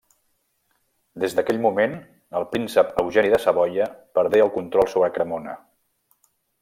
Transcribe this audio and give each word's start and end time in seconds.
Des 1.23 1.35
d'aquell 1.39 1.59
moment 1.65 1.93
el 2.39 2.47
Príncep 2.55 2.97
Eugeni 3.03 3.31
de 3.35 3.41
Savoia 3.45 3.91
perdé 4.19 4.43
el 4.47 4.53
control 4.57 4.91
sobre 4.95 5.11
Cremona. 5.19 5.55